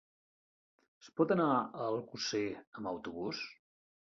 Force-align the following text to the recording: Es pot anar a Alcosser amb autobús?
Es 1.03 1.09
pot 1.21 1.33
anar 1.35 1.49
a 1.57 1.83
Alcosser 1.91 2.43
amb 2.63 2.93
autobús? 2.95 3.45